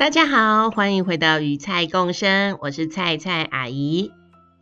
[0.00, 4.12] 大家好，欢迎回到与菜共生，我是菜菜阿姨。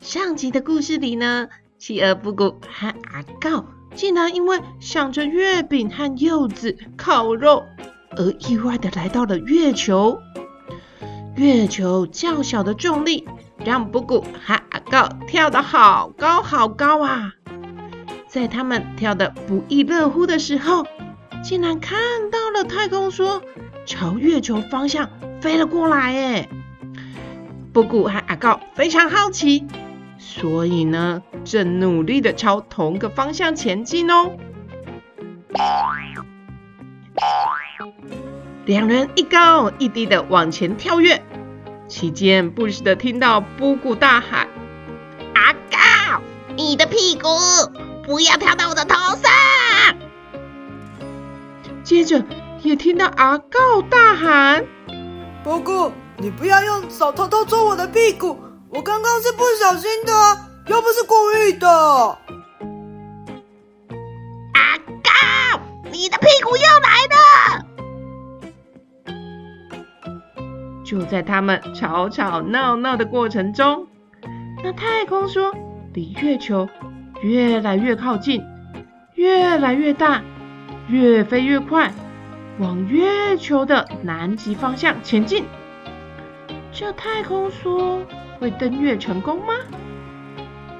[0.00, 1.46] 上集的故事里呢，
[1.78, 3.64] 企鹅布谷和阿告
[3.94, 7.62] 竟然因为想着月饼和柚子烤肉，
[8.16, 10.18] 而意外的来到了月球。
[11.36, 13.24] 月球较小的重力
[13.64, 17.32] 让布谷和阿告跳得好高好高啊！
[18.26, 20.84] 在他们跳得不亦乐乎的时候，
[21.44, 23.40] 竟然看到了太空梭
[23.86, 25.08] 朝月球方向
[25.40, 26.48] 飞了过来，哎，
[27.72, 29.66] 布谷和阿告非常好奇，
[30.18, 34.32] 所以呢，正努力的朝同个方向前进哦。
[38.64, 41.22] 两人一高一低的往前跳跃，
[41.86, 44.48] 期间不时的听到布谷大喊
[45.34, 46.20] ：“阿告，
[46.56, 47.28] 你的屁股
[48.04, 49.30] 不要跳到我的头上！”
[51.82, 52.24] 接着
[52.62, 54.66] 也听到阿告大喊。
[55.44, 58.38] 布谷，你不要用手偷偷戳我的屁股，
[58.70, 60.12] 我刚刚是不小心的，
[60.66, 61.68] 又不是故意的。
[64.52, 67.64] 阿高，你的屁股又来了！
[70.84, 73.86] 就在他们吵吵闹闹的过程中，
[74.64, 75.52] 那太空梭
[75.94, 76.68] 离月球
[77.22, 78.42] 越来越靠近，
[79.14, 80.22] 越来越大，
[80.88, 81.92] 越飞越快。
[82.58, 85.44] 往月球的南极方向前进，
[86.72, 88.00] 这太空梭
[88.40, 89.54] 会登月成功吗？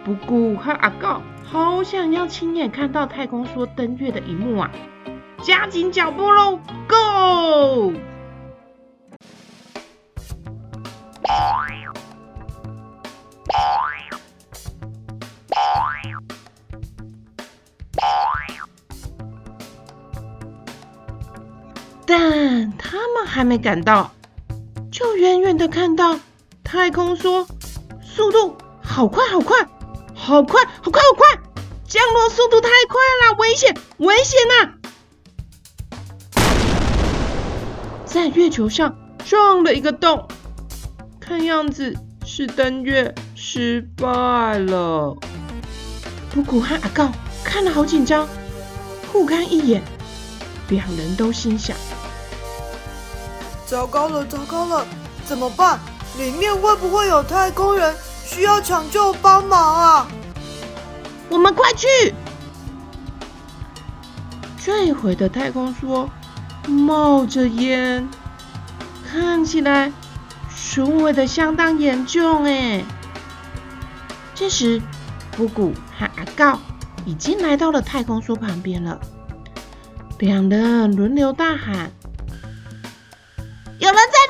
[0.05, 4.71] 布谷和阿告好想要亲眼看到太空梭登月的一幕啊！
[5.41, 6.59] 加紧脚步喽
[6.89, 7.93] ，Go！
[23.01, 24.11] 他们还没赶到，
[24.91, 26.19] 就远远的看到
[26.65, 27.47] 太空梭
[28.03, 29.57] 速度好快好快，
[30.17, 31.25] 好快好快好快，
[31.87, 34.73] 降落速度太快了，危险危险呐！
[38.05, 40.27] 在月球上撞了一个洞，
[41.21, 41.95] 看样子
[42.27, 45.17] 是登月失败了。
[46.33, 47.13] 布谷和阿告
[47.45, 48.27] 看了好紧张，
[49.13, 49.85] 互看一眼，
[50.69, 51.77] 两人都心想。
[53.69, 54.87] 糟糕了，糟糕了，
[55.27, 55.79] 怎么办？
[56.17, 60.09] 里面会不会有太空人需要抢救帮忙啊？
[61.29, 62.15] 我们快去！
[64.57, 66.09] 坠毁的太空梭
[66.67, 68.09] 冒着烟，
[69.07, 69.93] 看起来
[70.49, 72.83] 损毁的相当严重哎。
[74.35, 74.81] 这时，
[75.37, 76.59] 布谷和阿告
[77.05, 78.99] 已经来到了太空梭旁边了，
[80.19, 81.93] 两人轮流大喊。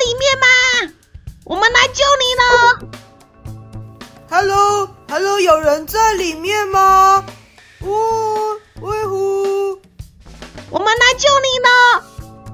[0.08, 0.46] 里面吗？
[1.44, 2.42] 我们来救你了。
[4.30, 7.22] Hello，Hello，有人在里面吗？
[7.82, 7.94] 呜，
[8.80, 9.78] 威呼！
[10.70, 11.68] 我们来救你了。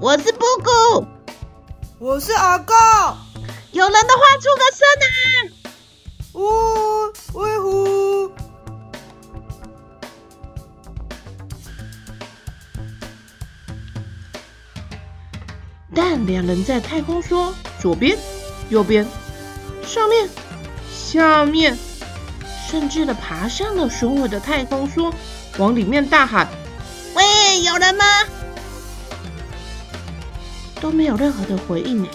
[0.01, 1.07] 我是布谷，
[2.01, 2.75] 我是阿告。
[3.71, 5.07] 有人的话出个声啊！
[6.35, 7.84] 呜，威呼！
[15.95, 18.19] 但两人在太空梭左边、
[18.69, 19.07] 右边、
[19.87, 20.29] 上面、
[20.93, 21.79] 下面，
[22.69, 25.13] 甚至的爬上了雄伟的太空梭，
[25.59, 26.49] 往里面大喊
[27.15, 28.05] ：“喂，有人吗？”
[30.81, 32.09] 都没有任何的回应呢。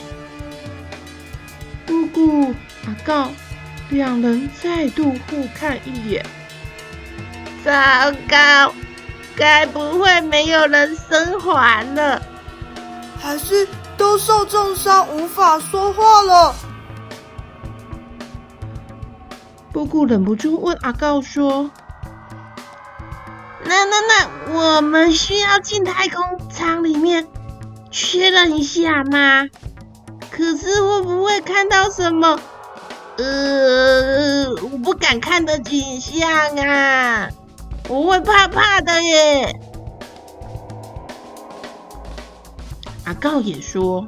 [1.86, 2.54] 布谷、
[2.86, 3.32] 阿告
[3.90, 6.26] 两人再度互看一眼，
[7.64, 7.72] 糟
[8.30, 8.74] 糕，
[9.36, 12.22] 该不会没有人生还了？
[13.20, 13.68] 还是
[13.98, 16.56] 都受重伤，无法说话了。
[19.72, 21.70] 布谷忍不住问阿告说
[23.64, 27.28] ：“那、那、那，我们需要进太空舱里面
[27.92, 29.48] 确认一下吗？
[30.32, 32.40] 可是会不会看到什么？
[33.18, 37.30] 呃，我不敢看的景象啊，
[37.90, 39.54] 我会怕怕的耶。”
[43.10, 44.06] 阿告也说：“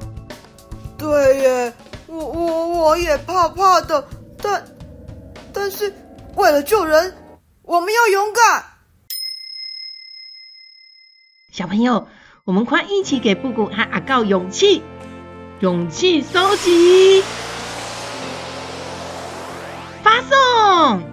[0.96, 1.72] 对耶，
[2.06, 4.06] 我我我也怕怕的，
[4.40, 4.64] 但
[5.52, 5.92] 但是
[6.36, 7.12] 为了救人，
[7.62, 8.64] 我们要勇敢。
[11.50, 12.06] 小朋友，
[12.44, 14.84] 我们快一起给布谷和阿告勇气，
[15.58, 17.24] 勇气收集，
[20.04, 21.11] 发送。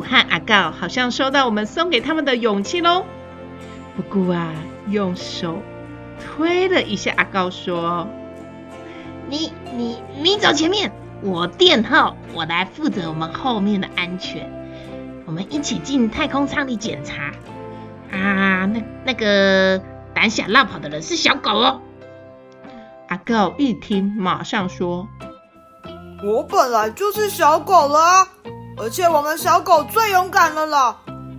[0.00, 3.04] 和阿告好像收到我们送给他们的勇气喽。
[3.96, 4.52] 布谷啊，
[4.88, 5.58] 用手
[6.18, 8.06] 推了一下阿告，说
[9.28, 10.90] ：“你你你走前面，
[11.22, 14.50] 我垫后，我来负责我们后面的安全。
[15.26, 17.32] 我们一起进太空舱里检查。
[18.10, 19.82] 啊，那那个
[20.14, 21.80] 胆小乱跑的人是小狗哦。”
[23.08, 25.06] 阿告一听，马上说
[26.24, 28.28] ：“我本来就是小狗啦啊。”
[28.76, 30.96] 而且我们小狗最勇敢了啦，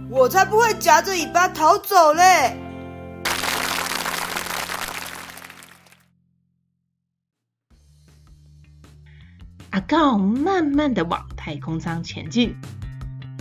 [0.10, 2.58] 我才不会夹着尾巴逃走嘞！
[9.72, 12.56] 阿告慢慢的往太空舱前进，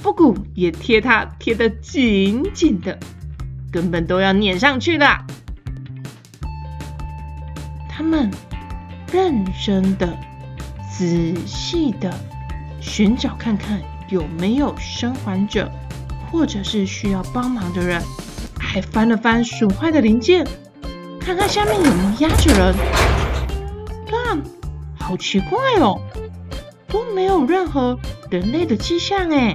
[0.03, 2.99] 布谷也贴他贴得紧紧的，
[3.71, 5.25] 根本都要粘上去了。
[7.89, 8.31] 他们
[9.13, 10.19] 认真的、
[10.91, 12.13] 仔细的。
[12.83, 15.71] 寻找看看有没有生还者，
[16.31, 18.03] 或者是需要帮忙的人，
[18.59, 20.45] 还翻了翻损坏的零件，
[21.21, 22.75] 看看下面有没有压着人。
[24.11, 24.43] 但
[24.99, 25.99] 好奇怪哦，
[26.89, 27.99] 都没有任何
[28.29, 29.55] 人类的迹象哎。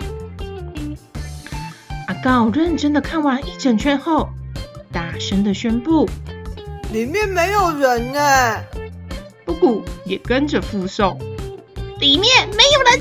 [2.08, 4.30] 阿告认真的看完一整圈后，
[4.92, 6.10] 大声的宣布
[6.92, 8.64] ：“里面没有人哎。”
[9.46, 11.20] 布谷也跟着附送。
[12.00, 13.00] 里面没有人！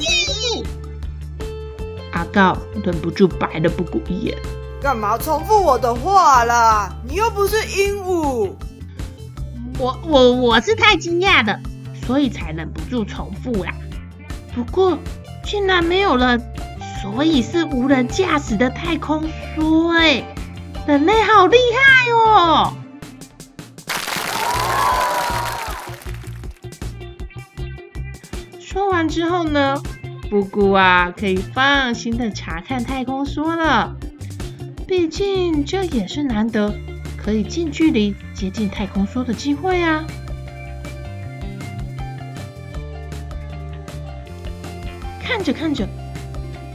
[2.12, 4.36] 阿告忍不住白了布谷一眼。
[4.80, 6.94] 干嘛重复我的话啦？
[7.06, 8.52] 你又不是鹦鹉。
[9.78, 11.60] 我我我是太惊讶了，
[12.06, 13.74] 所以才忍不住重复啦。
[14.54, 14.98] 不过
[15.44, 16.40] 竟然没有人，
[17.02, 20.24] 所以是无人驾驶的太空梭哎！
[20.86, 22.72] 人类好厉害哦！
[28.96, 29.78] 完之后呢，
[30.30, 33.94] 布谷啊可以放心的查看太空梭了。
[34.86, 36.74] 毕竟这也是难得
[37.22, 40.02] 可以近距离接近太空梭的机会啊。
[45.22, 45.86] 看着看着，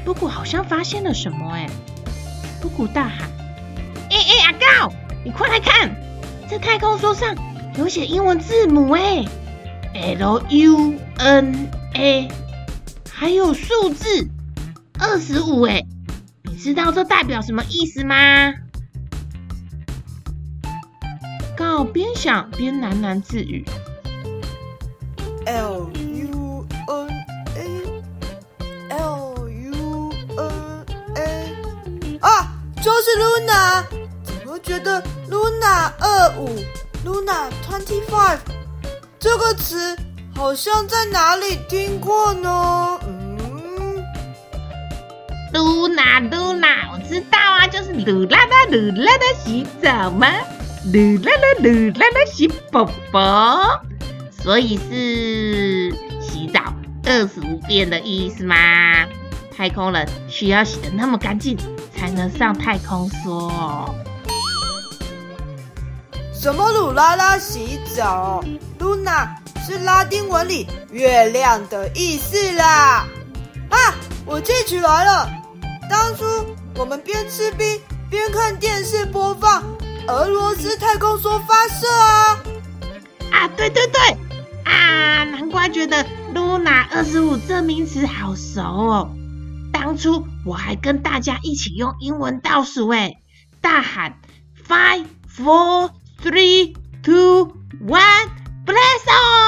[0.06, 1.68] 布谷好像发现了什么哎！
[2.62, 3.28] 布谷大喊
[4.12, 4.94] ：“哎哎，阿告，
[5.26, 5.90] 你快来看，
[6.48, 7.36] 这太空梭上
[7.80, 9.26] 有写英文字母哎
[9.96, 12.28] ，L U N。” A，
[13.12, 14.30] 还有数字
[15.00, 15.86] 二十五哎，
[16.44, 18.16] 你知道这代表什么意思吗？
[21.58, 23.66] 告边想边喃喃自语
[25.46, 27.10] ：L U N
[28.90, 30.86] A，L U N
[31.16, 31.54] A，
[32.22, 33.84] 啊，就是 Luna，
[34.24, 36.58] 怎么觉得 Luna 二五
[37.06, 38.40] ，Luna twenty five
[39.20, 39.96] 这个词？
[40.42, 43.00] 好像在哪里听过呢？
[43.08, 44.04] 嗯，
[45.54, 50.28] 噜那噜那，我知道啊，就是噜啦啦噜啦啦洗澡吗？
[50.92, 53.84] 噜啦啦噜啦啦洗宝宝，
[54.32, 56.74] 所以是洗澡
[57.06, 58.56] 二十五遍的意思吗？
[59.56, 61.56] 太空人需要洗得那么干净，
[61.96, 63.94] 才能上太空说。
[66.34, 68.44] 什么噜啦啦洗澡？
[68.80, 69.38] 噜那。
[69.64, 73.06] 是拉丁文里“月亮”的意思啦！
[73.70, 73.78] 啊，
[74.26, 75.30] 我记起来了，
[75.88, 76.26] 当初
[76.76, 79.64] 我们边吃冰边看电视播放
[80.08, 82.40] 俄罗斯太空梭发射啊！
[83.32, 84.02] 啊，对对对，
[84.66, 86.04] 啊，难怪觉得
[86.34, 89.12] “Luna 二十五”这名词好熟哦。
[89.72, 93.14] 当初我还跟大家一起用英文倒数，哎，
[93.62, 94.20] 大喊
[94.68, 95.06] “Five,
[95.38, 95.92] four,
[96.24, 97.54] three, two,
[97.88, 98.42] one”。
[98.64, 99.41] Blast off！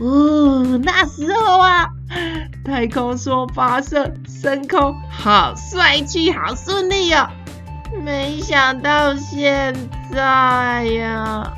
[0.00, 1.88] 哦，那时候啊，
[2.64, 7.28] 太空梭发射升空，好帅气，好顺利哦。
[8.02, 9.72] 没想到现
[10.12, 11.52] 在呀，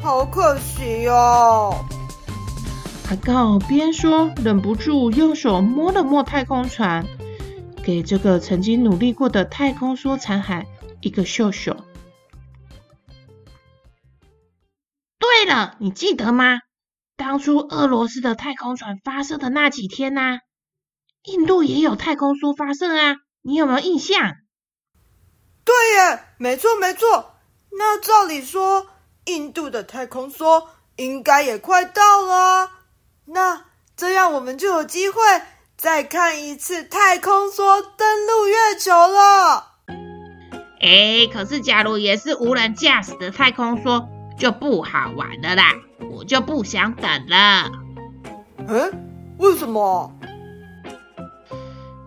[0.00, 1.84] 好可惜哦。
[3.10, 7.04] 阿告边说，忍不住用手摸了摸太空船，
[7.82, 10.64] 给这个曾经努力过的太空梭残骸
[11.00, 11.76] 一个秀秀。
[15.34, 16.58] 对了，你记得吗？
[17.16, 20.38] 当初俄罗斯的太空船发射的那几天呢、啊？
[21.22, 24.34] 印度也有太空梭发射啊，你有没有印象？
[25.64, 27.34] 对耶，没错没错。
[27.70, 28.88] 那照理说，
[29.24, 32.70] 印度的太空梭应该也快到了。
[33.24, 33.64] 那
[33.96, 35.22] 这样我们就有机会
[35.78, 39.72] 再看一次太空梭登陆月球了。
[40.78, 44.08] 哎，可是假如也是无人驾驶的太空梭，
[44.38, 45.74] 就不好玩了啦。
[46.10, 47.70] 我就不想等了。
[48.66, 48.92] 嗯，
[49.38, 50.12] 为什么？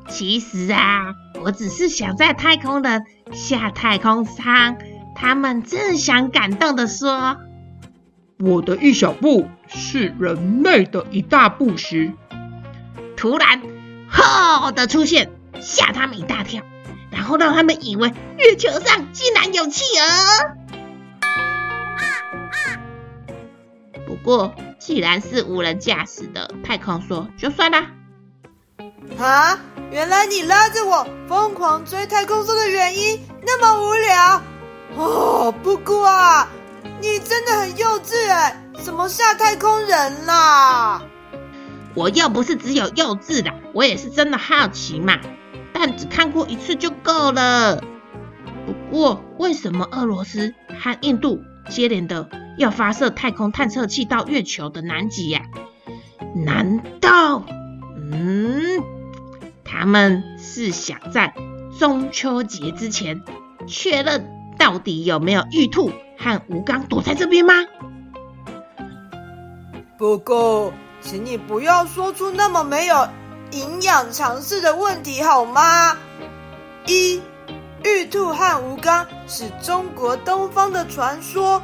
[0.07, 1.13] 其实啊，
[1.43, 3.03] 我只是想在太空人
[3.33, 4.77] 下太空舱，
[5.15, 7.37] 他们正想感动的说
[8.39, 12.13] ：“我的一小步是人类的一大步时，
[13.17, 13.61] 突然
[14.07, 16.63] “吼”的出现，吓他们一大跳，
[17.11, 20.64] 然后让他们以为月球上竟然有企鹅。
[24.25, 27.91] 过，既然是无人驾驶的太空梭，就算啦。
[29.19, 29.59] 啊，
[29.91, 34.41] 原来你拉着我疯狂追太空梭的原因那么无聊
[34.97, 35.53] 哦！
[35.63, 36.49] 不过啊，
[36.99, 41.03] 你真的很幼稚哎，什么下太空人啦？
[41.93, 45.19] 我又不是只有幼稚的，我也是真的好奇嘛。
[45.71, 47.81] 但只看过一次就够了。
[48.65, 55.41] 不过，为什么俄罗斯和印度接连的要发射太空探测器到月球的南极呀？
[56.33, 57.43] 难道，
[58.11, 58.83] 嗯，
[59.63, 61.33] 他们是想在
[61.79, 63.21] 中秋节之前
[63.67, 67.53] 确认到底有没有玉兔和吴刚躲在这边吗？
[69.97, 73.07] 不过，请你不要说出那么没有
[73.51, 75.97] 营养常识的问题好吗？
[76.87, 77.21] 一，
[77.83, 81.61] 玉兔和吴刚是中国东方的传说，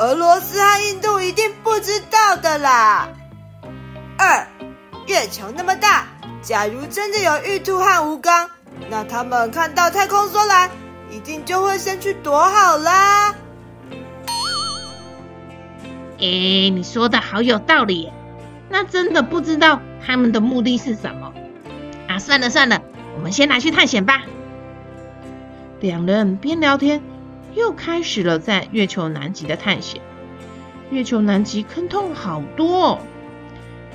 [0.00, 3.06] 俄罗斯和印度一定不知道的啦。
[4.16, 4.46] 二，
[5.06, 6.06] 月球那么大，
[6.40, 8.48] 假如真的有玉兔和吴刚，
[8.88, 10.70] 那他们看到太空梭来，
[11.10, 13.34] 一定就会先去躲好啦。
[16.18, 18.10] 哎，你说的好有道理，
[18.70, 21.30] 那真的不知道他们的目的是什么
[22.08, 22.18] 啊？
[22.18, 22.80] 算了算了，
[23.16, 24.22] 我们先拿去探险吧。
[25.80, 27.02] 两人边聊天，
[27.54, 30.00] 又开始了在月球南极的探险。
[30.90, 32.98] 月球南极坑洞好多哦，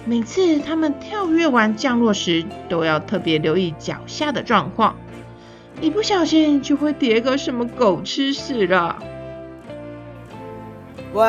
[0.05, 4.95] 每次他们跳跃完降落时，都要特别留意脚下的状况，
[5.81, 8.97] 一不小心就会跌个什么狗吃屎了。
[11.13, 11.25] 喂，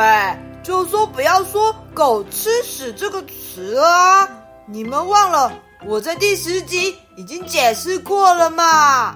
[0.63, 4.27] 就说不要说“狗吃屎”这个词啊！
[4.65, 5.51] 你们忘了
[5.85, 9.13] 我在第十集已经解释过了嘛？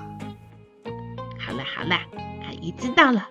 [1.38, 1.84] 好啦，阿
[2.62, 3.30] 姨知道了。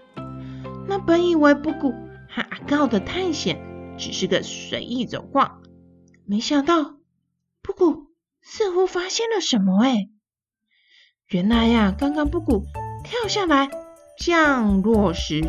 [0.86, 1.92] 那本以为布谷
[2.28, 3.58] 和阿告的探险
[3.96, 5.62] 只是个随意走逛，
[6.26, 6.96] 没想到
[7.62, 8.08] 布谷
[8.42, 9.82] 似乎发现了什么。
[9.84, 10.08] 哎，
[11.28, 12.64] 原来呀，刚刚布谷
[13.04, 13.70] 跳下来
[14.18, 15.42] 降落时，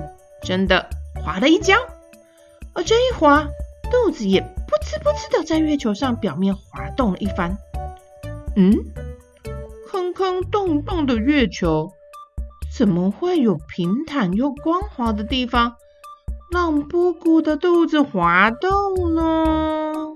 [0.43, 1.75] 真的滑了一跤，
[2.73, 3.47] 而这一滑，
[3.91, 4.45] 肚子也噗
[4.83, 7.57] 哧噗呲的在月球上表面滑动了一番。
[8.55, 8.77] 嗯，
[9.87, 11.91] 坑坑洞洞的月球。
[12.73, 15.75] 怎么会有平坦又光滑的地方，
[16.51, 20.15] 让波谷的肚子滑动呢？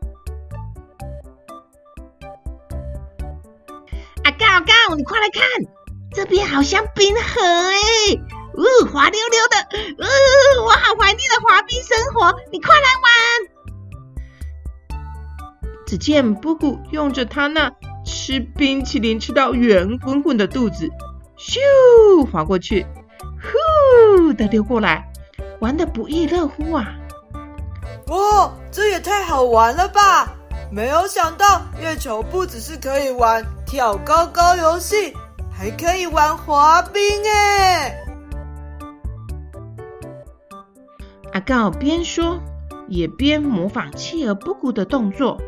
[4.23, 5.43] 阿告阿告，你快来看，
[6.13, 7.75] 这边好像冰河哎，
[8.55, 9.57] 呜，滑溜溜的，
[9.99, 13.11] 呜，我好怀念的滑冰生活，你快来玩。
[15.85, 17.71] 只见波谷用着他那
[18.05, 20.89] 吃冰淇淋吃到圆滚滚的肚子。
[21.37, 22.85] 咻，滑过去，
[23.41, 25.11] 呼的溜过来，
[25.59, 26.95] 玩的不亦乐乎啊！
[28.07, 30.33] 哇，这也太好玩了吧！
[30.71, 35.13] 没有想到月球不只是可以玩跳高高游戏，
[35.51, 37.97] 还可以玩滑冰哎！
[41.33, 42.39] 阿告边说
[42.87, 45.41] 也边模仿企鹅布谷的动作，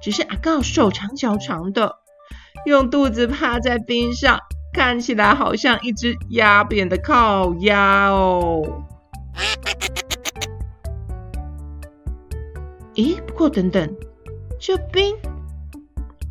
[0.00, 1.96] 只是阿告手长脚长的，
[2.64, 4.38] 用肚子趴在冰上。
[4.76, 8.84] 看起来好像一只压扁的烤鸭哦。
[12.94, 13.96] 咦，不过等等，
[14.60, 15.16] 这冰，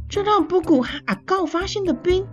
[0.08, 2.28] 这让布谷和阿告发现的冰，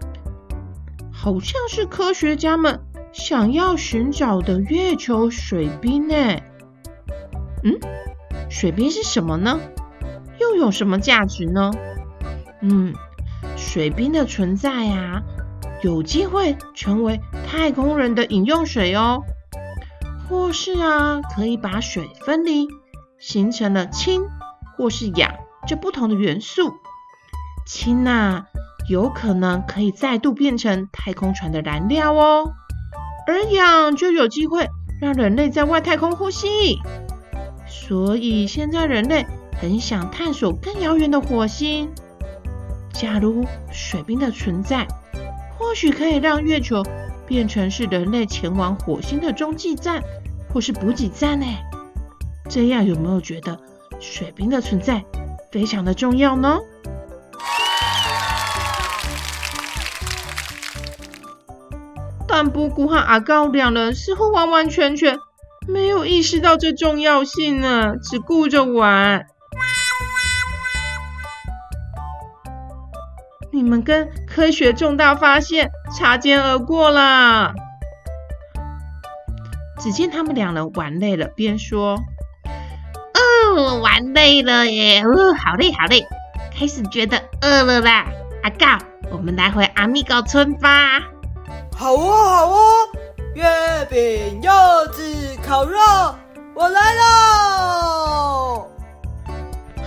[1.10, 2.78] 好像是科学家们
[3.14, 6.14] 想要寻找的月球水冰呢。
[7.64, 7.80] 嗯，
[8.50, 9.58] 水冰是什么呢？
[10.38, 11.70] 又有什么价值呢？
[12.60, 12.92] 嗯，
[13.56, 15.22] 水冰的存在呀。
[15.82, 19.22] 有机会成为太空人的饮用水哦，
[20.28, 22.68] 或是啊，可以把水分离，
[23.18, 24.22] 形成了氢
[24.76, 25.34] 或是氧
[25.66, 26.72] 这不同的元素，
[27.66, 28.46] 氢啊，
[28.88, 32.52] 有可能可以再度变成太空船的燃料哦，
[33.26, 34.68] 而氧就有机会
[35.00, 36.78] 让人类在外太空呼吸。
[37.66, 39.26] 所以现在人类
[39.60, 41.90] 很想探索更遥远的火星。
[42.92, 44.86] 假如水冰的存在，
[45.62, 46.82] 或许可以让月球
[47.24, 50.02] 变成是人类前往火星的中继站，
[50.52, 51.46] 或是补给站呢？
[52.50, 53.58] 这样有没有觉得
[54.00, 55.04] 水冰的存在
[55.52, 56.58] 非常的重要呢？
[62.26, 65.18] 但布谷和阿高两人似乎完完全全
[65.68, 69.26] 没有意识到这重要性呢，只顾着玩。
[73.62, 77.54] 你们跟科学重大发现擦肩而过啦！
[79.78, 81.96] 只见他们两人玩累了，边说
[83.54, 86.04] ：“哦，玩累了耶，哦，好累好累，
[86.52, 88.06] 开始觉得饿了啦。
[88.42, 91.00] 阿告，我们来回阿密高村吧。
[91.78, 92.88] ”“好哦，好哦，
[93.36, 93.44] 月
[93.88, 94.50] 饼、柚
[94.90, 95.04] 子、
[95.46, 95.78] 烤肉，
[96.54, 98.68] 我来喽！”“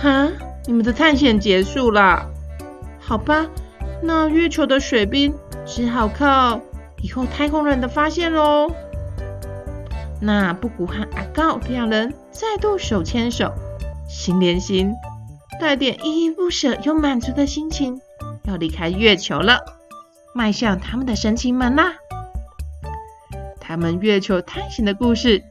[0.00, 0.28] 哈，
[0.64, 2.26] 你们的探险结束了？
[2.98, 3.44] 好吧。”
[4.02, 5.34] 那月球的水冰
[5.64, 6.60] 只好靠
[7.02, 8.70] 以后太空人的发现喽。
[10.20, 13.52] 那布谷和阿告两人再度手牵手，
[14.08, 14.94] 心连心，
[15.60, 18.00] 带点依依不舍又满足的心情，
[18.44, 19.60] 要离开月球了，
[20.34, 21.94] 迈向他们的神奇门啦。
[23.60, 25.42] 他们月球探险的故事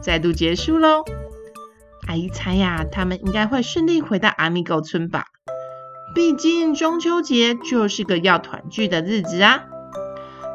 [0.00, 1.04] 再度结束喽。
[2.06, 5.26] 阿姨猜呀，他们应该会顺利回到阿米狗村吧。
[6.12, 9.64] 毕竟中秋节就是个要团聚的日子啊！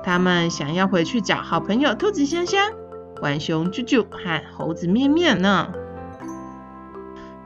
[0.03, 2.73] 他们想要回去找好朋友兔子香香、
[3.15, 5.71] 浣熊啾啾和猴子面面呢。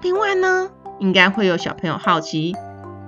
[0.02, 2.56] 另外呢，应该会有小朋友好奇，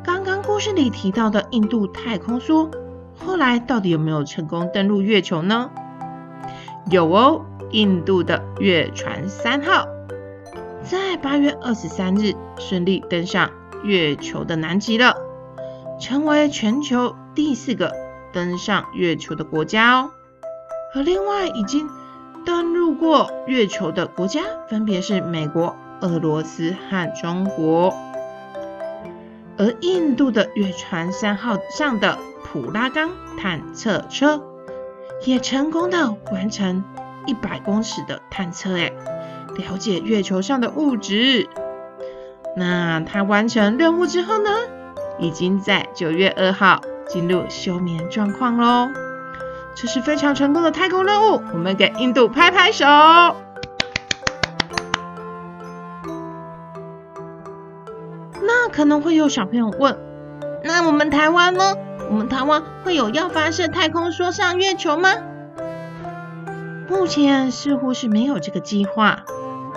[0.04, 2.70] 刚刚故事里提到的印度太空梭，
[3.18, 5.72] 后来到底有没有成功登陆月球呢？
[6.90, 9.88] 有哦，印度的月船三号
[10.84, 13.50] 在八月二十三日顺利登上。
[13.84, 15.16] 月球的南极了，
[16.00, 17.94] 成为全球第四个
[18.34, 20.12] 登上月球的国家哦。
[20.94, 21.90] 而另外已经
[22.46, 27.94] 登陆过月球的国家，分别是美国、俄罗斯和中国。
[29.58, 34.42] 而印度的月船三号上的普拉冈探测车，
[35.26, 36.84] 也成功的完成
[37.28, 38.92] 一百公尺的探测，哎，
[39.56, 41.48] 了解月球上的物质。
[42.56, 44.50] 那他完成任务之后呢，
[45.20, 48.90] 已经在九月二号进入休眠状况喽。
[49.74, 52.86] 这是非常成功的太空任务，我们给印度拍拍手。
[58.42, 59.98] 那可能会有小朋友问，
[60.66, 61.76] 那我们台湾呢？
[62.10, 65.10] 我们台湾会有要发射太空梭上月球吗？
[66.90, 69.24] 目前似乎是没有这个计划，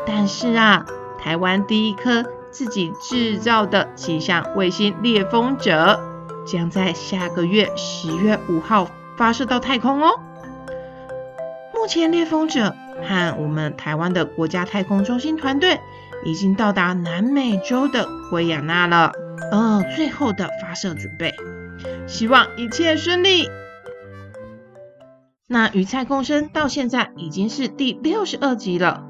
[0.05, 0.85] 但是啊，
[1.21, 2.25] 台湾第一颗。
[2.55, 5.99] 自己制造的气象卫星猎风者
[6.47, 8.89] 将在下个月十月五号
[9.19, 10.21] 发射到太空哦。
[11.75, 15.81] 目前猎风者和我们台湾的国家太空中心团队
[16.25, 19.13] 已经到达南美洲的圭亚那了，
[19.51, 21.35] 呃，最后的发射准备，
[22.07, 23.49] 希望一切顺利。
[25.49, 29.05] 那鱼菜共生到现在已经是第六十二集了。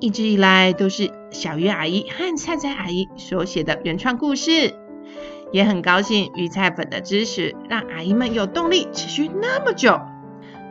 [0.00, 4.74] 一直以来都是小鱼阿姨和菜菜阿姨所写的原创故事，
[5.50, 10.00] 也很高兴鱼菜粉的支持，让阿姨们有动力持续那么久。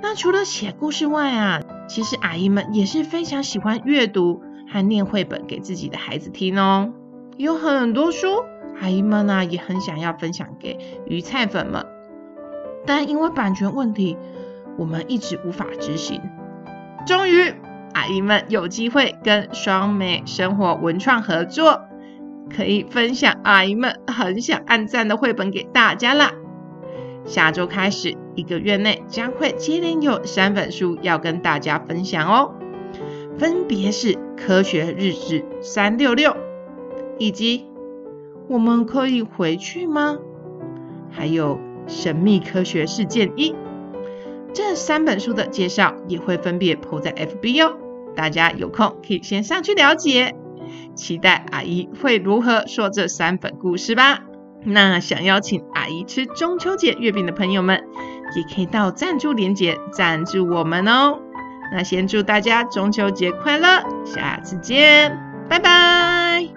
[0.02, 6.94] 那除了写故事外啊，其实阿姨们也是非常喜欢阅读和念绘本给自己的孩子听哦。
[7.36, 8.28] 有很多书，
[8.80, 11.86] 阿姨们呢也很想要分享给鱼菜粉们，
[12.86, 14.16] 但因为版权问题，
[14.78, 16.22] 我们一直无法执行。
[17.06, 17.54] 终于。
[17.98, 21.82] 阿姨们有机会跟双美生活文创合作，
[22.56, 26.32] 可以分享阿姨们很想按赞的绘本给大家啦。
[27.26, 32.54] 下周开始，一个月内将会接连有三本书要跟大家分享哦，
[33.40, 36.30] 分别是《科学日志三六六》
[37.18, 37.60] 以及
[38.48, 40.20] 《我们可以回去吗》，
[41.16, 41.56] 还有
[41.88, 43.52] 《神秘科学事件一》。
[44.54, 47.76] 这三本书的介绍也会分别 po 在 FB 哦。
[48.18, 50.36] 大家有空可以先上去了解，
[50.96, 54.22] 期待阿姨会如何说这三本故事吧。
[54.66, 57.84] 那想邀请阿姨吃中秋节月饼的朋友们，
[58.36, 61.20] 也可以到赞助链接赞助我们哦。
[61.72, 65.16] 那先祝大家中秋节快乐，下次见，
[65.48, 66.57] 拜拜。